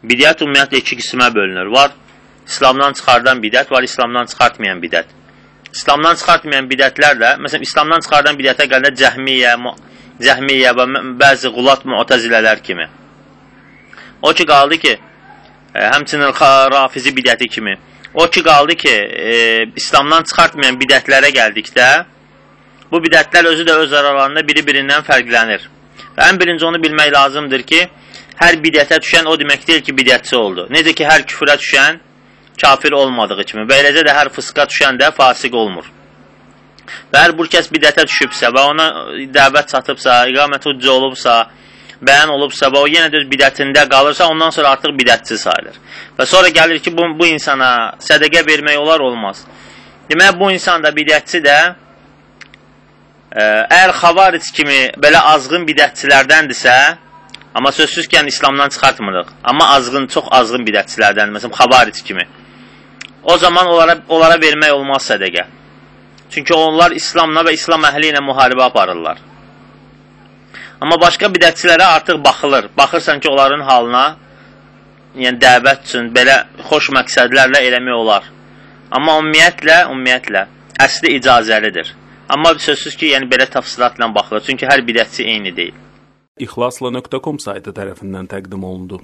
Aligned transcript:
Bidət 0.00 0.40
ümumiyyətlə 0.40 0.80
iki 0.80 0.96
qismə 0.96 1.28
bölünür. 1.34 1.68
Var 1.72 1.92
İslamdan 2.48 2.92
çıxardan 2.96 3.42
bidət, 3.42 3.70
var 3.70 3.82
İslamdan 3.82 4.26
çıxartmayan 4.26 4.80
bidət. 4.80 5.12
İslamdan 5.74 6.16
çıxartmayan 6.16 6.70
bidətlər 6.70 7.18
də, 7.20 7.34
məsələn, 7.44 7.66
İslamdan 7.68 8.00
çıxardan 8.06 8.38
bidətə 8.38 8.66
gələndə 8.70 8.94
cəhmiyyə, 9.02 9.52
cəhmiyyə 10.24 10.72
və 10.78 10.86
bəzi 11.20 11.52
qulat 11.54 11.84
müətəzilələr 11.84 12.62
kimi. 12.62 12.88
O 14.22 14.32
ki, 14.32 14.46
qaldı 14.46 14.78
ki, 14.78 14.96
e, 15.74 15.84
həmçinin 15.94 16.32
rafizi 16.74 17.12
bidəti 17.16 17.48
kimi. 17.48 17.76
O 18.14 18.26
ki, 18.26 18.42
qaldı 18.42 18.74
ki, 18.74 18.96
e, 19.28 19.66
İslamdan 19.76 20.24
çıxartmayan 20.24 20.80
bidətlərə 20.80 21.30
gəldikdə, 21.36 21.88
bu 22.90 22.98
bidətlər 23.04 23.52
özü 23.52 23.68
də 23.68 23.76
öz 23.84 23.92
aralarında 23.92 24.40
biri-birindən 24.48 25.04
fərqlənir. 25.06 25.68
Və 26.16 26.26
ən 26.26 26.40
birinci 26.40 26.66
onu 26.66 26.82
bilmək 26.82 27.12
lazımdır 27.14 27.62
ki, 27.62 27.88
hər 28.38 28.60
bidətə 28.64 29.00
düşən 29.02 29.26
o 29.26 29.36
demək 29.40 29.66
deyil 29.66 29.82
ki, 29.86 29.94
bidətçi 29.96 30.36
oldu. 30.36 30.66
Necə 30.70 30.94
ki, 30.94 31.06
hər 31.08 31.26
küfrə 31.28 31.56
düşən 31.60 32.00
kafir 32.60 32.92
olmadığı 32.92 33.44
kimi 33.44 33.64
və 33.68 33.80
eləcə 33.82 34.04
də 34.06 34.14
hər 34.14 34.30
fısqa 34.34 34.66
düşən 34.68 35.00
də 35.00 35.10
fasiq 35.16 35.54
olmur. 35.56 35.88
Və 37.12 37.24
hər 37.24 37.34
bir 37.38 37.48
kəs 37.50 37.70
bidətə 37.72 38.04
düşübsə 38.08 38.50
və 38.54 38.66
ona 38.72 38.86
dəvət 39.34 39.72
çatıbsa, 39.72 40.24
iqamət 40.32 40.68
hüccə 40.70 40.90
olubsa, 40.92 41.36
bəyan 42.00 42.32
olubsa 42.34 42.70
və 42.72 42.80
o 42.80 42.88
yenə 42.90 43.10
də 43.12 43.20
öz 43.20 43.28
bidətində 43.30 43.84
qalırsa, 43.90 44.28
ondan 44.32 44.50
sonra 44.54 44.74
artıq 44.76 44.94
bidətçi 44.98 45.38
sayılır. 45.38 45.76
Və 46.18 46.26
sonra 46.26 46.48
gəlir 46.54 46.80
ki, 46.84 46.92
bu, 46.96 47.10
bu 47.18 47.28
insana 47.30 47.70
sədəqə 48.02 48.44
vermək 48.46 48.80
olar, 48.80 49.04
olmaz. 49.04 49.44
Demək, 50.10 50.34
bu 50.40 50.50
insan 50.54 50.82
da 50.82 50.92
bidətçi 50.96 51.42
də 51.44 51.58
ə, 53.30 53.44
əgər 53.44 53.94
xavaric 54.00 54.50
kimi 54.56 54.80
belə 55.02 55.22
azğın 55.34 55.66
bidətçilərdəndirsə, 55.68 56.76
Amma 57.54 57.72
sözsüz 57.72 58.06
ki, 58.08 58.16
yəni 58.16 58.28
İslamdan 58.28 58.68
çıxartmırıq. 58.68 59.26
Amma 59.44 59.68
azğın, 59.68 60.06
çox 60.06 60.24
azğın 60.30 60.66
bidətçilərdən, 60.66 61.32
məsələn, 61.34 61.54
xavaric 61.54 62.02
kimi. 62.04 62.28
O 63.22 63.38
zaman 63.38 63.66
onlara, 63.66 63.96
onlara 64.08 64.36
vermək 64.40 64.70
olmaz 64.70 65.10
sədəqə. 65.10 65.44
Çünki 66.30 66.54
onlar 66.54 66.90
İslamla 66.90 67.42
və 67.48 67.52
İslam 67.58 67.84
əhli 67.84 68.12
ilə 68.12 68.22
müharibə 68.22 68.62
aparırlar. 68.70 69.18
Amma 70.80 71.00
başqa 71.00 71.26
bidətçilərə 71.26 71.88
artıq 71.96 72.24
baxılır. 72.24 72.70
Baxırsan 72.78 73.20
ki, 73.20 73.28
onların 73.28 73.66
halına, 73.66 74.04
yəni 75.18 75.42
dəvət 75.42 75.84
üçün 75.88 76.14
belə 76.14 76.44
xoş 76.70 76.92
məqsədlərlə 76.94 77.64
eləmək 77.66 77.98
olar. 77.98 78.30
Amma 78.90 79.18
ümumiyyətlə, 79.18 79.82
ümumiyyətlə, 79.90 80.46
əsli 80.86 81.16
icazəlidir. 81.18 81.94
Amma 82.28 82.54
sözsüz 82.58 82.96
ki, 82.96 83.10
yəni 83.16 83.26
belə 83.30 83.50
təfsilatla 83.50 84.14
baxılır. 84.14 84.46
Çünki 84.46 84.70
hər 84.70 84.86
bidətçi 84.86 85.26
eyni 85.26 85.56
deyil. 85.56 85.74
İxlasla.com 86.40 87.38
saytı 87.44 87.74
tərəfindən 87.76 88.28
təqdim 88.32 88.62
olundu. 88.64 89.00